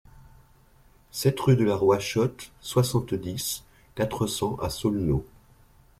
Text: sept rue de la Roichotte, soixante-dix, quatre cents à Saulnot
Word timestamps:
sept 1.11 1.39
rue 1.41 1.55
de 1.55 1.63
la 1.63 1.75
Roichotte, 1.75 2.49
soixante-dix, 2.59 3.63
quatre 3.93 4.25
cents 4.25 4.55
à 4.55 4.71
Saulnot 4.71 5.23